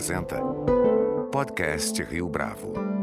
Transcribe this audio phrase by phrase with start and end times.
[0.00, 0.40] apresenta
[1.30, 2.99] Podcast Rio Bravo.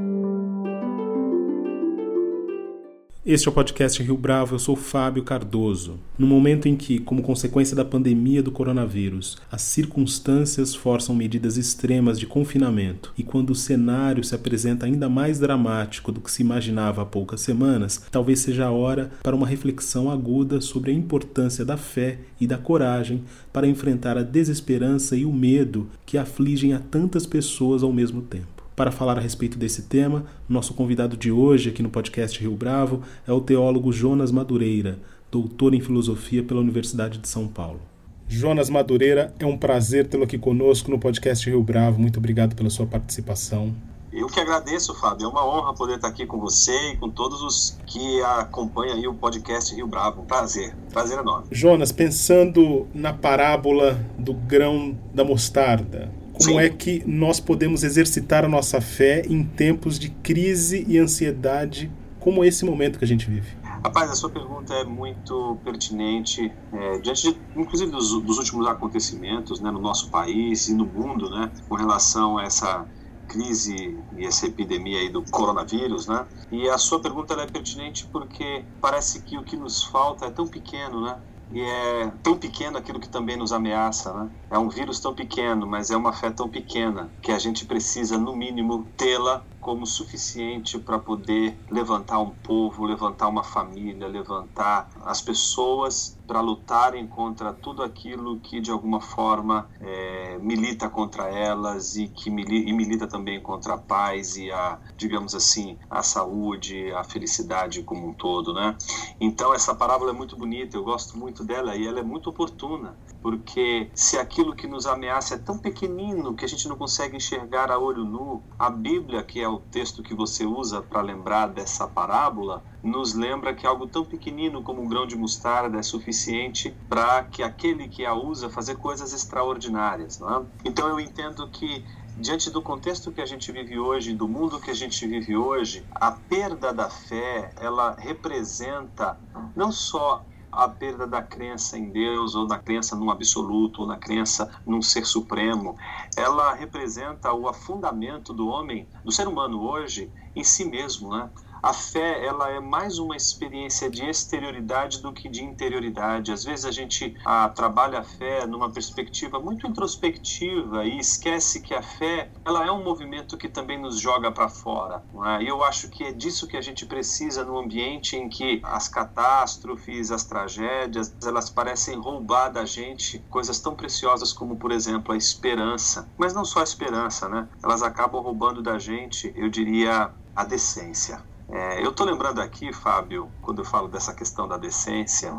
[3.29, 5.99] Este é o podcast Rio Bravo, eu sou Fábio Cardoso.
[6.17, 12.17] No momento em que, como consequência da pandemia do coronavírus, as circunstâncias forçam medidas extremas
[12.17, 17.01] de confinamento e quando o cenário se apresenta ainda mais dramático do que se imaginava
[17.01, 21.75] há poucas semanas, talvez seja a hora para uma reflexão aguda sobre a importância da
[21.75, 27.25] fé e da coragem para enfrentar a desesperança e o medo que afligem a tantas
[27.25, 28.56] pessoas ao mesmo tempo.
[28.77, 33.01] Para falar a respeito desse tema, nosso convidado de hoje aqui no podcast Rio Bravo
[33.27, 34.99] é o teólogo Jonas Madureira,
[35.31, 37.81] doutor em filosofia pela Universidade de São Paulo.
[38.27, 41.99] Jonas Madureira, é um prazer tê-lo aqui conosco no podcast Rio Bravo.
[41.99, 43.73] Muito obrigado pela sua participação.
[44.13, 45.25] Eu que agradeço, Fábio.
[45.25, 49.15] É uma honra poder estar aqui com você e com todos os que acompanham o
[49.15, 50.21] podcast Rio Bravo.
[50.21, 51.47] Prazer, prazer enorme.
[51.51, 56.65] Jonas, pensando na parábola do grão da mostarda, como Sim.
[56.65, 62.43] é que nós podemos exercitar a nossa fé em tempos de crise e ansiedade como
[62.43, 63.55] esse momento que a gente vive?
[63.83, 69.61] Rapaz, a sua pergunta é muito pertinente, é, diante, de, inclusive, dos, dos, últimos acontecimentos
[69.61, 72.85] né, no nosso país e no mundo, né, com relação a essa
[73.27, 76.25] crise e essa epidemia aí do coronavírus, né?
[76.51, 80.47] E a sua pergunta é pertinente porque parece que o que nos falta é tão
[80.47, 81.17] pequeno, né?
[81.49, 84.31] E é tão pequeno aquilo que também nos ameaça, né?
[84.49, 88.17] É um vírus tão pequeno, mas é uma fé tão pequena que a gente precisa,
[88.17, 95.21] no mínimo, tê-la como suficiente para poder levantar um povo, levantar uma família, levantar as
[95.21, 102.09] pessoas para lutarem contra tudo aquilo que de alguma forma é, milita contra elas e
[102.09, 107.03] que milita, e milita também contra a paz e a, digamos assim, a saúde, a
[107.03, 108.75] felicidade como um todo, né?
[109.19, 112.97] Então essa parábola é muito bonita, eu gosto muito dela e ela é muito oportuna,
[113.21, 117.71] porque se aquilo que nos ameaça é tão pequenino que a gente não consegue enxergar
[117.71, 121.87] a olho nu, a Bíblia, que é o texto que você usa para lembrar dessa
[121.87, 127.23] parábola, nos lembra que algo tão pequenino como um grão de mostarda é suficiente para
[127.23, 130.19] que aquele que a usa fazer coisas extraordinárias.
[130.19, 130.45] Não é?
[130.65, 131.85] Então eu entendo que
[132.17, 135.85] diante do contexto que a gente vive hoje, do mundo que a gente vive hoje,
[135.91, 139.19] a perda da fé, ela representa
[139.55, 140.25] não só
[140.57, 144.81] a perda da crença em Deus, ou da crença num absoluto, ou na crença num
[144.81, 145.77] ser supremo.
[146.17, 151.29] Ela representa o afundamento do homem, do ser humano hoje, em si mesmo, né?
[151.61, 156.31] A fé ela é mais uma experiência de exterioridade do que de interioridade.
[156.31, 161.73] Às vezes a gente ah, trabalha a fé numa perspectiva muito introspectiva e esquece que
[161.73, 165.03] a fé ela é um movimento que também nos joga para fora.
[165.37, 165.43] É?
[165.43, 168.87] E eu acho que é disso que a gente precisa no ambiente em que as
[168.87, 175.17] catástrofes, as tragédias, elas parecem roubar da gente coisas tão preciosas como, por exemplo, a
[175.17, 176.09] esperança.
[176.17, 177.47] Mas não só a esperança, né?
[177.63, 181.21] Elas acabam roubando da gente, eu diria, a decência.
[181.49, 185.33] É, eu estou lembrando aqui, Fábio, quando eu falo dessa questão da decência,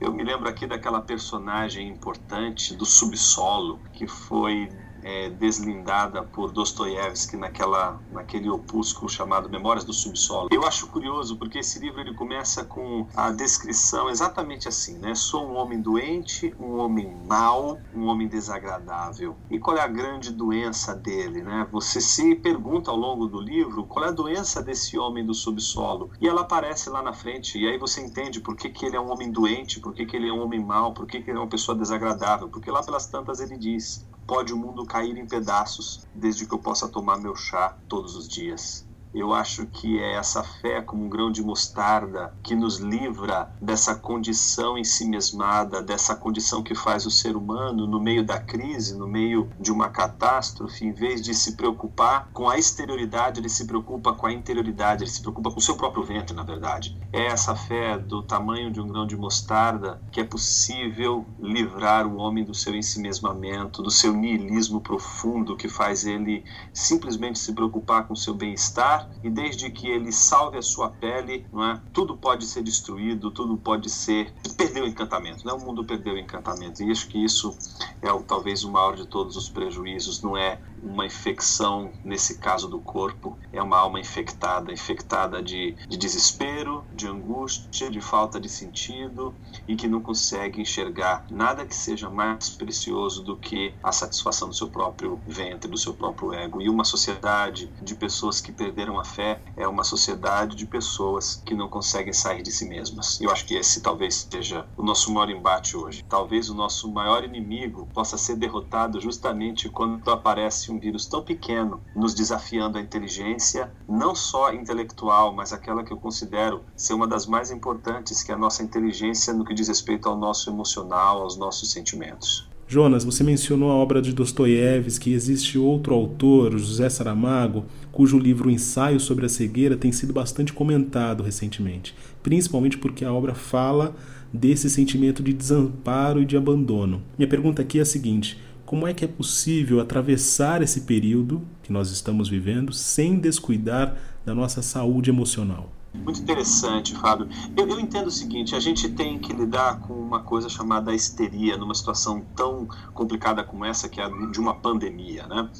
[0.00, 4.68] eu me lembro aqui daquela personagem importante do subsolo, que foi
[5.02, 10.48] é, deslindada por Dostoiévski naquela, naquele opúsculo chamado Memórias do Subsolo.
[10.50, 15.14] Eu acho curioso porque esse livro ele começa com a descrição exatamente assim, né?
[15.14, 19.36] Sou um homem doente, um homem mau, um homem desagradável.
[19.50, 21.66] E qual é a grande doença dele, né?
[21.72, 26.10] Você se pergunta ao longo do livro qual é a doença desse homem do subsolo
[26.20, 29.00] e ela aparece lá na frente e aí você entende por que, que ele é
[29.00, 31.38] um homem doente, por que, que ele é um homem mau, por que, que ele
[31.38, 35.26] é uma pessoa desagradável, porque lá pelas tantas ele diz pode o mundo cair em
[35.26, 38.86] pedaços desde que eu possa tomar meu chá todos os dias.
[39.14, 43.94] Eu acho que é essa fé como um grão de mostarda que nos livra dessa
[43.94, 48.96] condição em si mesmada, dessa condição que faz o ser humano, no meio da crise,
[48.96, 53.66] no meio de uma catástrofe, em vez de se preocupar com a exterioridade, ele se
[53.66, 56.96] preocupa com a interioridade, ele se preocupa com o seu próprio ventre, na verdade.
[57.12, 62.16] É essa fé do tamanho de um grão de mostarda que é possível livrar o
[62.16, 68.14] homem do seu ensimesmamento, do seu niilismo profundo que faz ele simplesmente se preocupar com
[68.14, 71.80] o seu bem-estar e desde que ele salve a sua pele, não é?
[71.92, 75.52] Tudo pode ser destruído, tudo pode ser perdeu o encantamento, né?
[75.52, 76.82] O mundo perdeu o encantamento.
[76.82, 77.56] E acho que isso
[78.00, 82.80] é talvez o maior de todos os prejuízos, não é uma infecção, nesse caso do
[82.80, 89.34] corpo, é uma alma infectada, infectada de, de desespero, de angústia, de falta de sentido
[89.68, 94.54] e que não consegue enxergar nada que seja mais precioso do que a satisfação do
[94.54, 96.60] seu próprio ventre, do seu próprio ego.
[96.60, 101.54] E uma sociedade de pessoas que perderam a fé é uma sociedade de pessoas que
[101.54, 103.20] não conseguem sair de si mesmas.
[103.20, 106.02] Eu acho que esse talvez seja o nosso maior embate hoje.
[106.08, 111.80] Talvez o nosso maior inimigo possa ser derrotado justamente quando aparece um vírus tão pequeno
[111.94, 117.26] nos desafiando a inteligência, não só intelectual, mas aquela que eu considero ser uma das
[117.26, 121.36] mais importantes, que é a nossa inteligência no que diz respeito ao nosso emocional, aos
[121.36, 122.48] nossos sentimentos.
[122.66, 128.98] Jonas, você mencionou a obra de Dostoiévski, existe outro autor, José Saramago, cujo livro Ensaio
[128.98, 133.94] sobre a Cegueira tem sido bastante comentado recentemente, principalmente porque a obra fala
[134.32, 137.02] desse sentimento de desamparo e de abandono.
[137.18, 138.40] Minha pergunta aqui é a seguinte:
[138.72, 144.34] como é que é possível atravessar esse período que nós estamos vivendo sem descuidar da
[144.34, 145.70] nossa saúde emocional?
[145.94, 147.28] Muito interessante, Fábio.
[147.54, 151.56] Eu, eu, entendo o seguinte: a gente tem que lidar com uma coisa chamada histeria
[151.58, 155.50] numa situação tão complicada como essa, que é a de uma pandemia, né?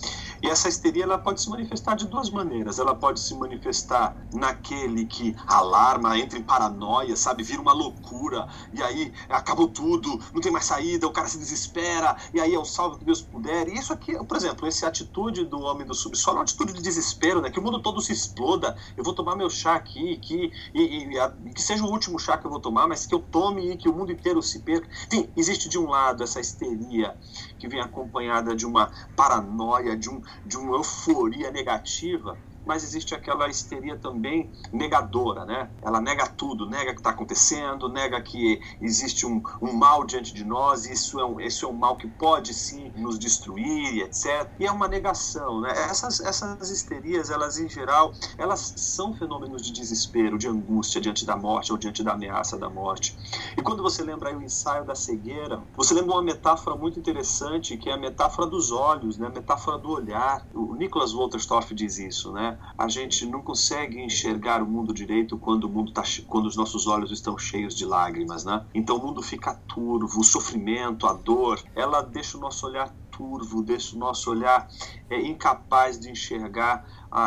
[0.42, 2.78] E essa histeria ela pode se manifestar de duas maneiras.
[2.78, 7.42] Ela pode se manifestar naquele que alarma, entra em paranoia, sabe?
[7.42, 12.16] Vira uma loucura, e aí acabou tudo, não tem mais saída, o cara se desespera,
[12.32, 13.68] e aí é o salve que Deus puder.
[13.68, 16.80] E isso aqui, por exemplo, essa atitude do homem do subsolo é uma atitude de
[16.80, 17.50] desespero, né?
[17.50, 21.18] Que o mundo todo se exploda, eu vou tomar meu chá aqui, que, e, e,
[21.18, 23.76] a, que seja o último chá que eu vou tomar, mas que eu tome e
[23.76, 24.88] que o mundo inteiro se perca.
[25.12, 27.16] Enfim, existe de um lado essa histeria
[27.58, 33.48] que vem acompanhada de uma paranoia, de, um, de uma euforia negativa mas existe aquela
[33.48, 35.70] histeria também negadora, né?
[35.82, 40.32] Ela nega tudo, nega o que está acontecendo, nega que existe um, um, mal diante
[40.32, 44.50] de nós, isso é, um, isso é um mal que pode sim nos destruir, etc.
[44.58, 45.72] E é uma negação, né?
[45.72, 51.36] Essas, essas histerias, elas em geral, elas são fenômenos de desespero, de angústia diante da
[51.36, 53.16] morte ou diante da ameaça da morte.
[53.56, 57.76] E quando você lembra aí o ensaio da cegueira, você lembra uma metáfora muito interessante,
[57.76, 59.26] que é a metáfora dos olhos, né?
[59.26, 60.46] A metáfora do olhar.
[60.54, 62.51] O Nicholas Wolterstorff diz isso, né?
[62.76, 66.86] A gente não consegue enxergar o mundo direito quando o mundo tá, quando os nossos
[66.86, 68.66] olhos estão cheios de lágrimas, né?
[68.74, 73.62] Então o mundo fica turvo, o sofrimento, a dor, ela deixa o nosso olhar turvo,
[73.62, 74.66] deixa o nosso olhar
[75.08, 76.84] é, incapaz de enxergar,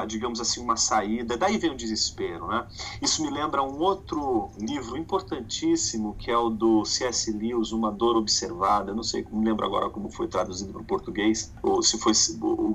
[0.07, 1.37] digamos assim, uma saída.
[1.37, 2.47] Daí vem o desespero.
[2.47, 2.67] Né?
[3.01, 7.31] Isso me lembra um outro livro importantíssimo, que é o do C.S.
[7.31, 8.93] Lewis, Uma Dor Observada.
[8.93, 12.13] não sei, não lembro agora como foi traduzido para o português, ou se foi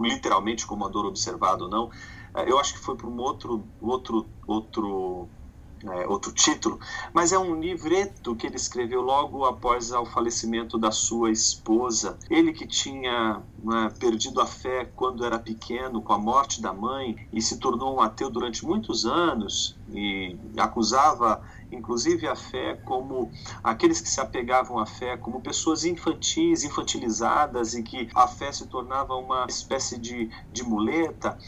[0.00, 1.90] literalmente como Uma Dor Observada ou não
[2.34, 5.28] é, eu acho que foi para um outro, outro, outro,
[5.84, 6.78] é, outro título,
[7.12, 12.18] mas é um livreto que ele escreveu logo após o falecimento da sua esposa.
[12.28, 17.16] Ele que tinha né, perdido a fé quando era pequeno, com a morte da mãe,
[17.32, 21.42] e se tornou um ateu durante muitos anos e acusava
[21.72, 23.30] inclusive a fé como
[23.62, 28.66] aqueles que se apegavam à fé como pessoas infantis, infantilizadas e que a fé se
[28.66, 31.38] tornava uma espécie de, de muleta.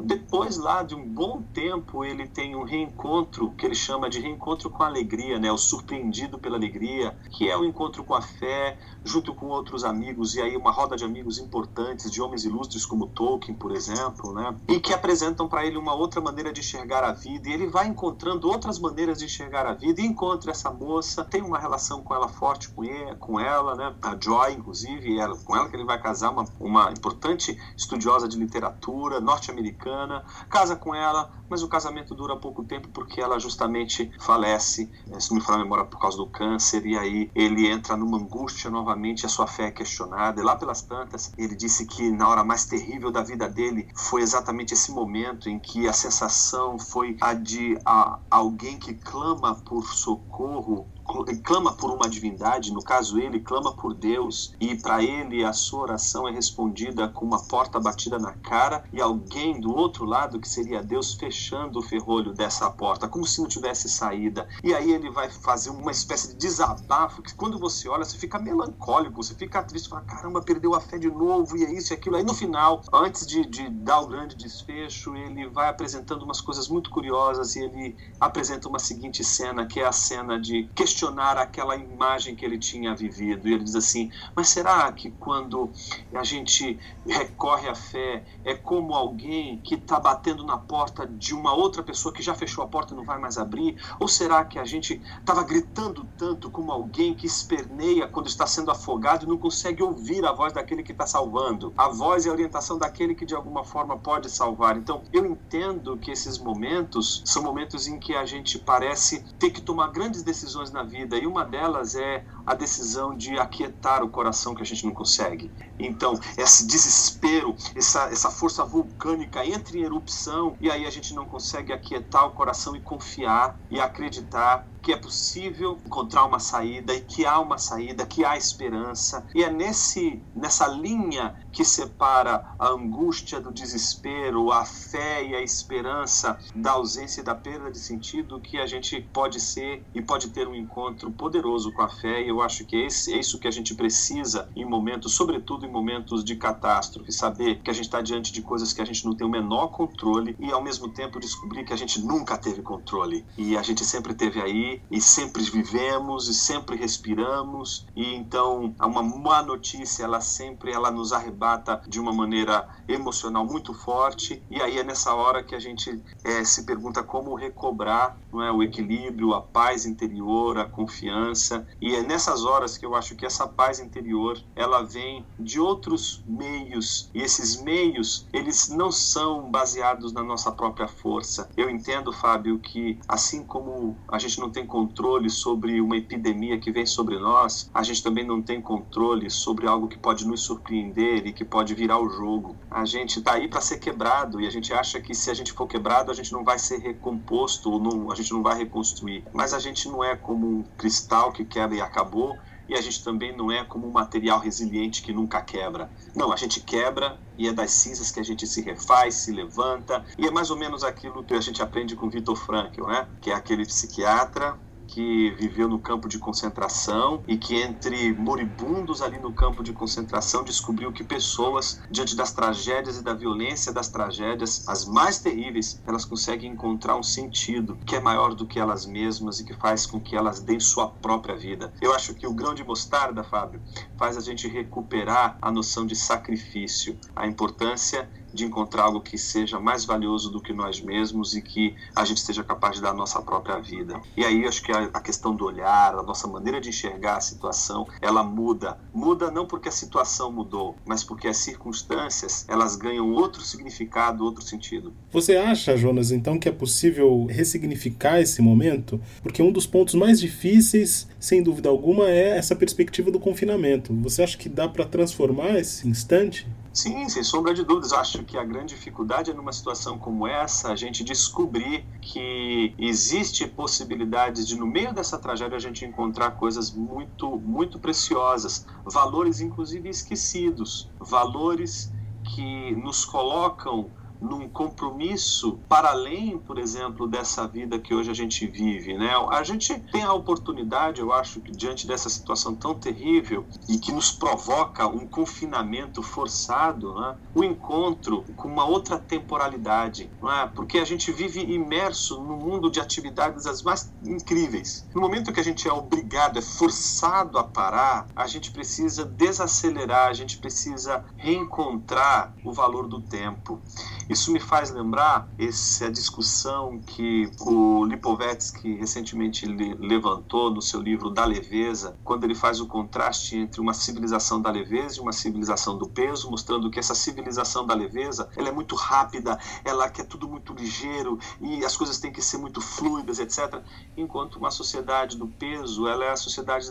[0.00, 4.70] Depois lá de um bom tempo ele tem um reencontro que ele chama de reencontro
[4.70, 5.52] com a alegria, né?
[5.52, 10.34] O surpreendido pela alegria, que é o encontro com a fé junto com outros amigos
[10.34, 14.56] e aí uma roda de amigos importantes, de homens ilustres como Tolkien, por exemplo, né?
[14.68, 17.86] E que apresentam para ele uma outra maneira de enxergar a vida e ele vai
[17.86, 22.14] encontrando outras maneiras de enxergar a vida e encontra essa moça, tem uma relação com
[22.14, 23.94] ela forte com, ele, com ela, né?
[24.02, 28.38] A Joy, inclusive, ela, com ela que ele vai casar, uma, uma importante estudiosa de
[28.38, 34.90] literatura norte-americana, casa com ela, mas o casamento dura pouco tempo porque ela justamente falece,
[35.10, 37.96] eh, se não me falar a memória, por causa do câncer, e aí ele entra
[37.96, 42.10] numa angústia novamente, a sua fé é questionada, e lá pelas tantas, ele disse que
[42.10, 46.78] na hora mais terrível da vida dele foi exatamente esse momento em que a sensação
[46.78, 50.93] foi a de a, alguém que clama por socorro
[51.42, 55.82] clama por uma divindade, no caso ele clama por Deus, e para ele a sua
[55.82, 60.48] oração é respondida com uma porta batida na cara e alguém do outro lado, que
[60.48, 64.48] seria Deus, fechando o ferrolho dessa porta, como se não tivesse saída.
[64.62, 68.38] E aí ele vai fazer uma espécie de desabafo, que quando você olha, você fica
[68.38, 71.94] melancólico, você fica triste, fala, caramba, perdeu a fé de novo, e é isso e
[71.94, 72.16] aquilo.
[72.16, 76.68] Aí no final, antes de, de dar o grande desfecho, ele vai apresentando umas coisas
[76.68, 81.36] muito curiosas e ele apresenta uma seguinte cena, que é a cena de questionamento questionar
[81.36, 83.48] aquela imagem que ele tinha vivido.
[83.48, 85.70] E ele diz assim: Mas será que quando
[86.14, 91.52] a gente recorre à fé é como alguém que está batendo na porta de uma
[91.52, 93.76] outra pessoa que já fechou a porta e não vai mais abrir?
[93.98, 98.70] Ou será que a gente estava gritando tanto como alguém que esperneia quando está sendo
[98.70, 101.72] afogado e não consegue ouvir a voz daquele que está salvando?
[101.76, 104.76] A voz e a orientação daquele que de alguma forma pode salvar.
[104.76, 109.60] Então eu entendo que esses momentos são momentos em que a gente parece ter que
[109.60, 114.54] tomar grandes decisões na vida e uma delas é a decisão de aquietar o coração
[114.54, 115.50] que a gente não consegue.
[115.78, 121.24] Então, esse desespero, essa, essa força vulcânica entra em erupção e aí a gente não
[121.24, 127.00] consegue aquietar o coração e confiar e acreditar que é possível encontrar uma saída e
[127.00, 129.26] que há uma saída, que há esperança.
[129.34, 135.40] E é nesse nessa linha que separa a angústia do desespero, a fé e a
[135.40, 140.28] esperança da ausência e da perda de sentido que a gente pode ser e pode
[140.30, 142.22] ter um encontro poderoso com a fé.
[142.22, 145.64] E eu acho que é, esse, é isso que a gente precisa em momentos, sobretudo
[145.64, 149.04] em momentos de catástrofe, saber que a gente está diante de coisas que a gente
[149.06, 152.60] não tem o menor controle e ao mesmo tempo descobrir que a gente nunca teve
[152.60, 157.86] controle e a gente sempre teve aí e sempre vivemos e sempre respiramos.
[157.94, 163.74] E então uma má notícia ela sempre ela nos arrebata de uma maneira emocional muito
[163.74, 164.42] forte.
[164.50, 168.50] E aí é nessa hora que a gente é, se pergunta como recobrar não é
[168.50, 171.66] o equilíbrio a paz interior a confiança.
[171.80, 176.22] E é nessas horas que eu acho que essa paz interior ela vem de outros
[176.26, 177.10] meios.
[177.14, 181.48] E esses meios eles não são baseados na nossa própria força.
[181.56, 186.72] Eu entendo Fábio que assim como a gente não tem controle sobre uma epidemia que
[186.72, 191.26] vem sobre nós a gente também não tem controle sobre algo que pode nos surpreender
[191.26, 192.56] e que pode virar o jogo.
[192.70, 195.52] A gente está aí para ser quebrado e a gente acha que se a gente
[195.52, 199.24] for quebrado a gente não vai ser recomposto ou não, a gente não vai reconstruir.
[199.32, 203.02] Mas a gente não é como um cristal que quebra e acabou e a gente
[203.02, 205.90] também não é como um material resiliente que nunca quebra.
[206.14, 210.04] Não, a gente quebra e é das cinzas que a gente se refaz, se levanta,
[210.18, 213.08] e é mais ou menos aquilo que a gente aprende com Viktor Frankl, né?
[213.20, 214.58] Que é aquele psiquiatra
[214.94, 220.44] que viveu no campo de concentração e que entre moribundos ali no campo de concentração
[220.44, 226.04] descobriu que pessoas diante das tragédias e da violência das tragédias, as mais terríveis, elas
[226.04, 230.00] conseguem encontrar um sentido que é maior do que elas mesmas e que faz com
[230.00, 231.72] que elas deem sua própria vida.
[231.82, 233.60] Eu acho que o grão de mostarda, Fábio,
[233.98, 239.60] faz a gente recuperar a noção de sacrifício, a importância de encontrar algo que seja
[239.60, 242.94] mais valioso do que nós mesmos e que a gente seja capaz de dar a
[242.94, 244.00] nossa própria vida.
[244.16, 247.20] E aí acho que a, a questão do olhar, a nossa maneira de enxergar a
[247.20, 248.76] situação, ela muda.
[248.92, 254.42] Muda não porque a situação mudou, mas porque as circunstâncias, elas ganham outro significado, outro
[254.42, 254.92] sentido.
[255.12, 259.00] Você acha, Jonas, então que é possível ressignificar esse momento?
[259.22, 263.94] Porque um dos pontos mais difíceis, sem dúvida alguma, é essa perspectiva do confinamento.
[264.02, 266.46] Você acha que dá para transformar esse instante?
[266.76, 267.92] Sim, sem sombra de dúvidas.
[267.92, 273.46] Acho que a grande dificuldade é numa situação como essa a gente descobrir que existe
[273.46, 279.88] possibilidades de no meio dessa tragédia a gente encontrar coisas muito muito preciosas, valores inclusive
[279.88, 281.92] esquecidos, valores
[282.34, 288.46] que nos colocam num compromisso para além, por exemplo, dessa vida que hoje a gente
[288.46, 289.12] vive, né?
[289.30, 293.92] A gente tem a oportunidade, eu acho, que diante dessa situação tão terrível e que
[293.92, 297.16] nos provoca um confinamento forçado, né?
[297.34, 300.46] o encontro com uma outra temporalidade, é?
[300.54, 304.86] Porque a gente vive imerso num mundo de atividades as mais incríveis.
[304.94, 310.08] No momento que a gente é obrigado, é forçado a parar, a gente precisa desacelerar,
[310.08, 313.60] a gente precisa reencontrar o valor do tempo.
[314.08, 321.24] Isso me faz lembrar essa discussão que o Lipovetsky recentemente levantou no seu livro Da
[321.24, 325.88] Leveza, quando ele faz o contraste entre uma civilização da leveza e uma civilização do
[325.88, 330.52] peso, mostrando que essa civilização da leveza ela é muito rápida, ela quer tudo muito
[330.52, 333.62] ligeiro e as coisas têm que ser muito fluidas, etc.
[333.96, 336.66] Enquanto uma sociedade do peso, ela é a sociedade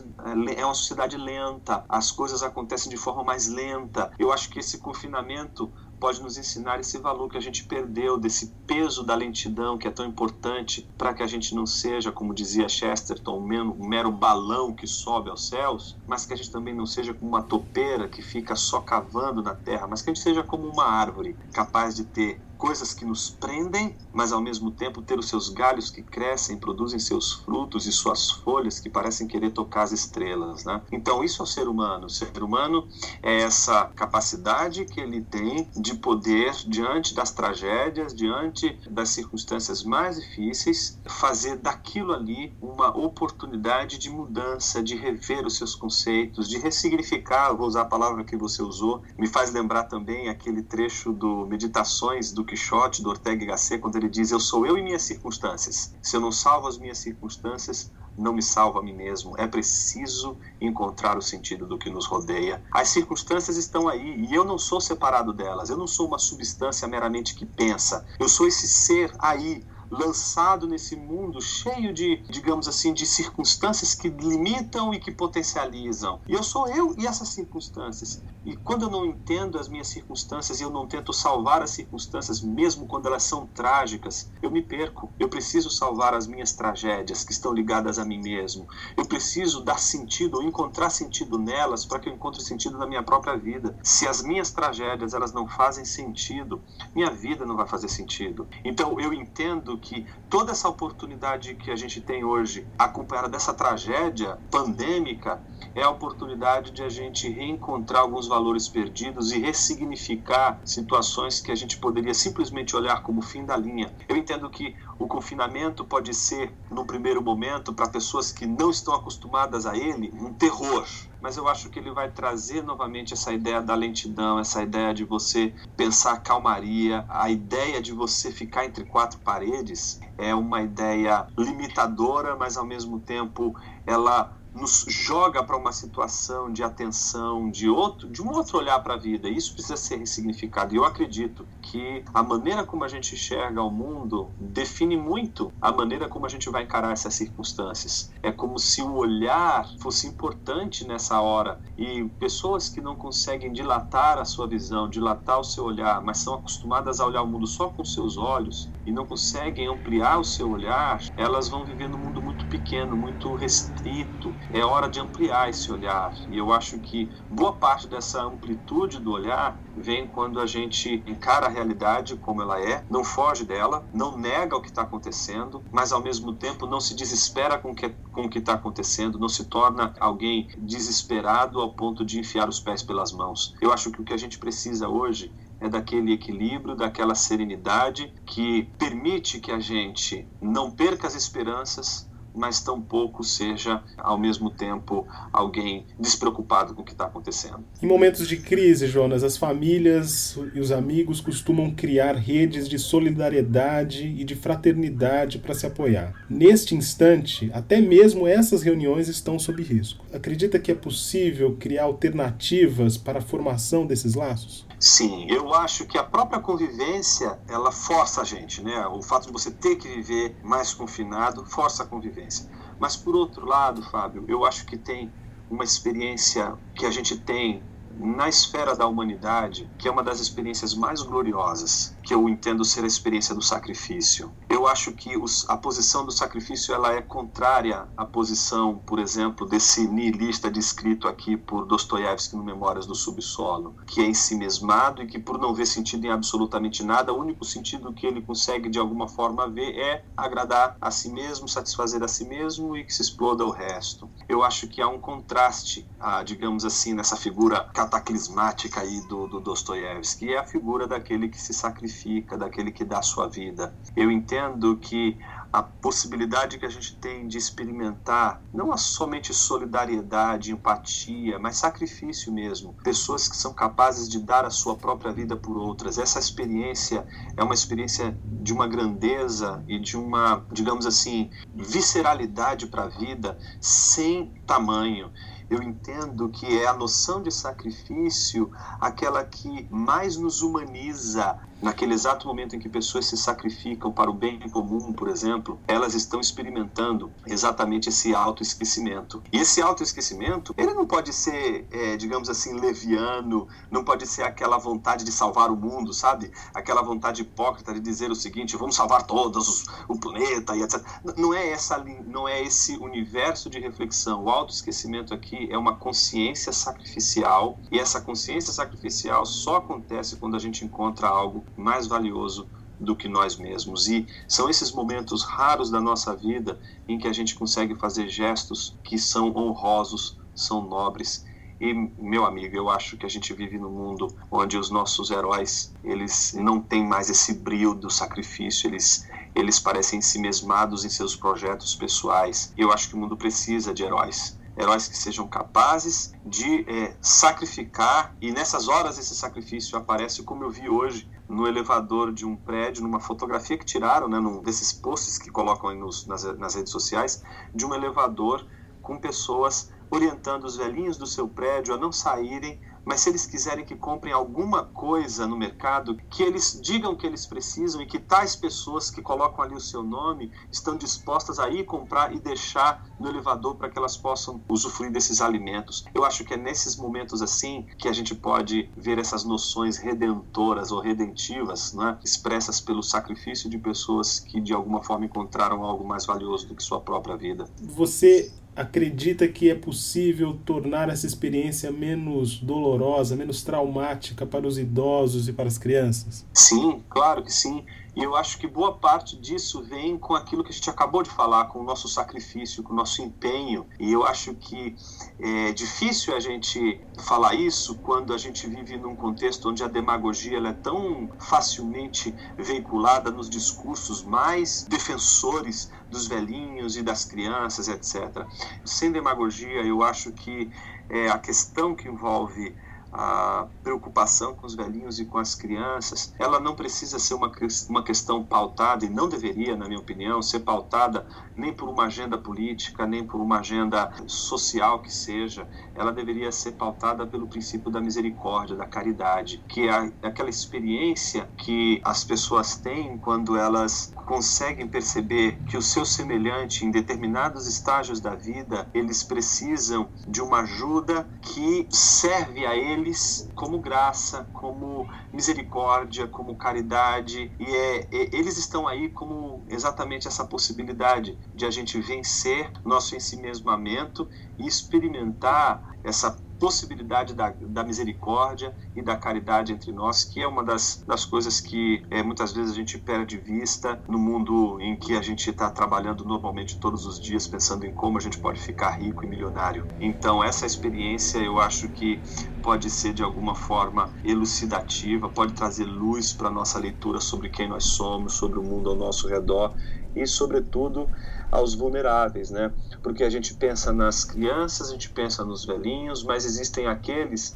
[0.55, 4.11] é uma sociedade lenta, as coisas acontecem de forma mais lenta.
[4.19, 8.47] Eu acho que esse confinamento pode nos ensinar esse valor que a gente perdeu, desse
[8.67, 12.67] peso da lentidão que é tão importante para que a gente não seja, como dizia
[12.67, 17.13] Chesterton, um mero balão que sobe aos céus, mas que a gente também não seja
[17.13, 20.67] como uma topeira que fica só cavando na terra, mas que a gente seja como
[20.67, 25.27] uma árvore capaz de ter coisas que nos prendem, mas ao mesmo tempo ter os
[25.27, 29.91] seus galhos que crescem, produzem seus frutos e suas folhas que parecem querer tocar as
[29.91, 30.81] estrelas, né?
[30.91, 32.07] Então isso é o ser humano.
[32.07, 32.87] O ser humano
[33.21, 40.19] é essa capacidade que ele tem de poder diante das tragédias, diante das circunstâncias mais
[40.19, 47.53] difíceis, fazer daquilo ali uma oportunidade de mudança, de rever os seus conceitos, de ressignificar.
[47.53, 49.01] Vou usar a palavra que você usou.
[49.17, 53.95] Me faz lembrar também aquele trecho do Meditações do Quixote, do Ortega y Gasset, quando
[53.95, 55.95] ele diz: Eu sou eu e minhas circunstâncias.
[56.01, 59.33] Se eu não salvo as minhas circunstâncias, não me salvo a mim mesmo.
[59.37, 62.63] É preciso encontrar o sentido do que nos rodeia.
[62.71, 65.69] As circunstâncias estão aí e eu não sou separado delas.
[65.69, 68.05] Eu não sou uma substância meramente que pensa.
[68.19, 74.09] Eu sou esse ser aí lançado nesse mundo cheio de, digamos assim, de circunstâncias que
[74.09, 76.19] limitam e que potencializam.
[76.27, 78.23] E eu sou eu e essas circunstâncias.
[78.45, 82.41] E quando eu não entendo as minhas circunstâncias e eu não tento salvar as circunstâncias,
[82.41, 85.11] mesmo quando elas são trágicas, eu me perco.
[85.17, 88.67] Eu preciso salvar as minhas tragédias que estão ligadas a mim mesmo.
[88.97, 93.01] Eu preciso dar sentido ou encontrar sentido nelas para que eu encontre sentido na minha
[93.01, 93.77] própria vida.
[93.81, 96.61] Se as minhas tragédias elas não fazem sentido,
[96.93, 98.47] minha vida não vai fazer sentido.
[98.65, 104.37] Então eu entendo que toda essa oportunidade que a gente tem hoje, acompanhada dessa tragédia
[104.51, 105.41] pandêmica,
[105.75, 111.55] é a oportunidade de a gente reencontrar alguns valores perdidos e ressignificar situações que a
[111.55, 113.93] gente poderia simplesmente olhar como fim da linha.
[114.09, 118.95] Eu entendo que o confinamento pode ser, no primeiro momento, para pessoas que não estão
[118.95, 120.83] acostumadas a ele, um terror.
[121.21, 125.05] Mas eu acho que ele vai trazer novamente essa ideia da lentidão, essa ideia de
[125.05, 132.35] você pensar calmaria, a ideia de você ficar entre quatro paredes é uma ideia limitadora,
[132.35, 133.53] mas ao mesmo tempo
[133.85, 138.93] ela nos joga para uma situação de atenção, de outro, de um outro olhar para
[138.93, 139.27] a vida.
[139.27, 140.73] Isso precisa ser ressignificado.
[140.73, 145.71] E eu acredito que a maneira como a gente enxerga o mundo define muito a
[145.71, 148.11] maneira como a gente vai encarar essas circunstâncias.
[148.21, 154.19] É como se o olhar fosse importante nessa hora e pessoas que não conseguem dilatar
[154.19, 157.69] a sua visão, dilatar o seu olhar, mas são acostumadas a olhar o mundo só
[157.69, 162.21] com seus olhos e não conseguem ampliar o seu olhar, elas vão viver num mundo
[162.21, 166.13] muito pequeno, muito restrito é hora de ampliar esse olhar.
[166.29, 171.47] E eu acho que boa parte dessa amplitude do olhar vem quando a gente encara
[171.47, 175.91] a realidade como ela é, não foge dela, não nega o que está acontecendo, mas
[175.91, 179.45] ao mesmo tempo não se desespera com, que, com o que está acontecendo, não se
[179.45, 183.55] torna alguém desesperado ao ponto de enfiar os pés pelas mãos.
[183.61, 188.69] Eu acho que o que a gente precisa hoje é daquele equilíbrio, daquela serenidade que
[188.77, 195.85] permite que a gente não perca as esperanças, mas tampouco seja, ao mesmo tempo, alguém
[195.99, 197.63] despreocupado com o que está acontecendo.
[197.81, 204.07] Em momentos de crise, Jonas, as famílias e os amigos costumam criar redes de solidariedade
[204.07, 206.13] e de fraternidade para se apoiar.
[206.29, 210.05] Neste instante, até mesmo essas reuniões estão sob risco.
[210.13, 214.65] Acredita que é possível criar alternativas para a formação desses laços?
[214.85, 218.85] Sim, eu acho que a própria convivência ela força a gente, né?
[218.87, 222.45] O fato de você ter que viver mais confinado força a convivência.
[222.77, 225.15] Mas por outro lado, Fábio, eu acho que tem
[225.49, 230.73] uma experiência que a gente tem na esfera da humanidade, que é uma das experiências
[230.73, 234.35] mais gloriosas, que eu entendo ser a experiência do sacrifício.
[234.63, 239.45] Eu acho que os, a posição do sacrifício ela é contrária à posição, por exemplo,
[239.45, 245.19] desse nihilista descrito aqui por Dostoiévski no Memórias do Subsolo, que é ensimesmado e que
[245.19, 249.05] por não ver sentido em absolutamente nada, o único sentido que ele consegue de alguma
[249.05, 253.43] forma ver é agradar a si mesmo, satisfazer a si mesmo e que se exploda
[253.43, 254.09] o resto.
[254.29, 259.41] Eu acho que há um contraste, ah, digamos assim, nessa figura cataclismática aí do, do
[259.41, 263.75] Dostoiévski, que é a figura daquele que se sacrifica, daquele que dá sua vida.
[263.93, 265.17] Eu entendo que
[265.53, 272.73] a possibilidade que a gente tem de experimentar não somente solidariedade, empatia, mas sacrifício mesmo.
[272.83, 275.99] Pessoas que são capazes de dar a sua própria vida por outras.
[275.99, 277.05] Essa experiência
[277.37, 283.37] é uma experiência de uma grandeza e de uma, digamos assim, visceralidade para a vida
[283.61, 285.11] sem tamanho
[285.53, 292.27] eu entendo que é a noção de sacrifício aquela que mais nos humaniza, naquele exato
[292.27, 297.09] momento em que pessoas se sacrificam para o bem comum, por exemplo, elas estão experimentando
[297.25, 299.23] exatamente esse autoesquecimento.
[299.31, 304.57] E esse autoesquecimento, ele não pode ser, é, digamos assim, leviano, não pode ser aquela
[304.57, 306.31] vontade de salvar o mundo, sabe?
[306.53, 310.83] Aquela vontade hipócrita de dizer o seguinte, vamos salvar todos, o planeta e etc.
[311.17, 314.25] Não é, essa, não é esse universo de reflexão.
[314.25, 320.39] O autoesquecimento aqui é uma consciência sacrificial, e essa consciência sacrificial só acontece quando a
[320.39, 323.87] gente encontra algo mais valioso do que nós mesmos.
[323.87, 328.77] E são esses momentos raros da nossa vida em que a gente consegue fazer gestos
[328.83, 331.25] que são honrosos, são nobres.
[331.59, 335.73] E, meu amigo, eu acho que a gente vive num mundo onde os nossos heróis,
[335.83, 341.15] eles não têm mais esse brilho do sacrifício, eles, eles parecem si mesmados em seus
[341.15, 342.51] projetos pessoais.
[342.57, 348.15] Eu acho que o mundo precisa de heróis heróis que sejam capazes de é, sacrificar,
[348.21, 352.83] e nessas horas esse sacrifício aparece, como eu vi hoje, no elevador de um prédio,
[352.83, 357.23] numa fotografia que tiraram, né, num desses posts que colocam nos, nas, nas redes sociais,
[357.53, 358.45] de um elevador
[358.81, 363.65] com pessoas orientando os velhinhos do seu prédio a não saírem mas se eles quiserem
[363.65, 368.35] que comprem alguma coisa no mercado, que eles digam que eles precisam e que tais
[368.35, 373.09] pessoas que colocam ali o seu nome estão dispostas a ir comprar e deixar no
[373.09, 375.85] elevador para que elas possam usufruir desses alimentos.
[375.93, 380.71] Eu acho que é nesses momentos assim que a gente pode ver essas noções redentoras
[380.71, 386.05] ou redentivas, né, expressas pelo sacrifício de pessoas que de alguma forma encontraram algo mais
[386.05, 387.45] valioso do que sua própria vida.
[387.61, 395.27] Você acredita que é possível tornar essa experiência menos dolorosa, menos traumática para os idosos
[395.27, 396.25] e para as crianças?
[396.33, 397.63] Sim, claro que sim.
[397.95, 401.09] E eu acho que boa parte disso vem com aquilo que a gente acabou de
[401.09, 403.67] falar, com o nosso sacrifício, com o nosso empenho.
[403.79, 404.75] E eu acho que
[405.19, 410.39] é difícil a gente falar isso quando a gente vive num contexto onde a demagogia
[410.39, 418.25] é tão facilmente veiculada nos discursos mais defensores dos velhinhos e das crianças, etc.
[418.65, 420.51] Sem demagogia, eu acho que
[420.89, 422.55] é, a questão que envolve
[422.93, 427.31] a preocupação com os velhinhos e com as crianças, ela não precisa ser uma,
[427.67, 432.17] uma questão pautada, e não deveria, na minha opinião, ser pautada nem por uma agenda
[432.17, 435.47] política, nem por uma agenda social que seja.
[435.73, 441.81] Ela deveria ser pautada pelo princípio da misericórdia, da caridade, que é aquela experiência que
[441.83, 448.13] as pessoas têm quando elas conseguem perceber que o seu semelhante, em determinados estágios da
[448.13, 456.07] vida, eles precisam de uma ajuda que serve a eles eles como graça, como misericórdia,
[456.07, 461.79] como caridade, e é, é, eles estão aí como exatamente essa possibilidade de a gente
[461.79, 470.03] vencer nosso ensimesmamento e experimentar essa possibilidade da, da misericórdia e da caridade entre nós,
[470.03, 473.81] que é uma das, das coisas que é, muitas vezes a gente perde de vista
[473.87, 477.97] no mundo em que a gente está trabalhando normalmente todos os dias, pensando em como
[477.97, 479.65] a gente pode ficar rico e milionário.
[479.79, 482.01] Então, essa experiência eu acho que
[482.41, 487.47] pode ser de alguma forma elucidativa, pode trazer luz para a nossa leitura sobre quem
[487.47, 489.55] nós somos, sobre o mundo ao nosso redor
[489.95, 490.89] e, sobretudo,
[491.33, 492.53] aos vulneráveis, né?
[492.81, 497.35] Porque a gente pensa nas crianças, a gente pensa nos velhinhos, mas existem aqueles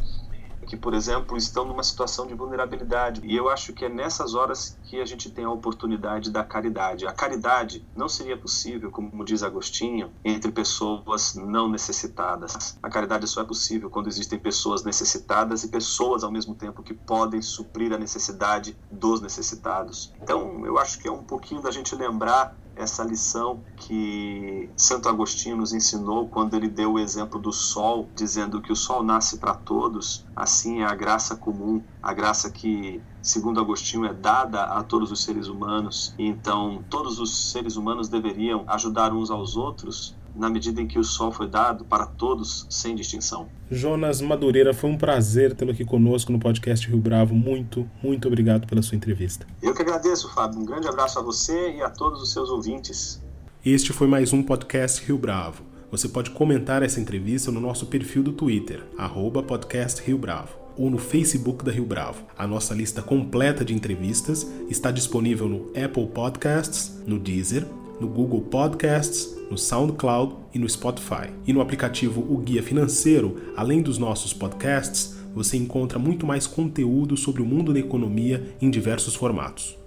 [0.67, 3.21] que, por exemplo, estão numa situação de vulnerabilidade.
[3.23, 7.07] E eu acho que é nessas horas que a gente tem a oportunidade da caridade.
[7.07, 12.77] A caridade não seria possível, como diz Agostinho, entre pessoas não necessitadas.
[12.83, 16.93] A caridade só é possível quando existem pessoas necessitadas e pessoas ao mesmo tempo que
[16.93, 20.13] podem suprir a necessidade dos necessitados.
[20.21, 25.57] Então, eu acho que é um pouquinho da gente lembrar essa lição que Santo Agostinho
[25.57, 29.53] nos ensinou quando ele deu o exemplo do sol, dizendo que o sol nasce para
[29.53, 35.11] todos, assim é a graça comum, a graça que, segundo Agostinho, é dada a todos
[35.11, 36.13] os seres humanos.
[36.17, 41.03] Então, todos os seres humanos deveriam ajudar uns aos outros na medida em que o
[41.03, 43.47] sol foi dado para todos, sem distinção.
[43.69, 47.33] Jonas Madureira, foi um prazer tê-lo aqui conosco no podcast Rio Bravo.
[47.33, 49.45] Muito, muito obrigado pela sua entrevista.
[49.61, 50.59] Eu que agradeço, Fábio.
[50.59, 53.21] Um grande abraço a você e a todos os seus ouvintes.
[53.65, 55.63] Este foi mais um podcast Rio Bravo.
[55.89, 60.89] Você pode comentar essa entrevista no nosso perfil do Twitter, arroba podcast Rio Bravo, ou
[60.89, 62.23] no Facebook da Rio Bravo.
[62.37, 67.65] A nossa lista completa de entrevistas está disponível no Apple Podcasts, no Deezer,
[67.99, 71.29] no Google Podcasts, no SoundCloud e no Spotify.
[71.45, 77.15] E no aplicativo O Guia Financeiro, além dos nossos podcasts, você encontra muito mais conteúdo
[77.15, 79.77] sobre o mundo da economia em diversos formatos.